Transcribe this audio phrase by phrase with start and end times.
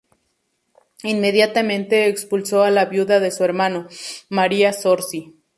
[1.03, 3.87] Inmediatamente expulsó a la viuda de su hermano,
[4.29, 5.35] María Zorzi.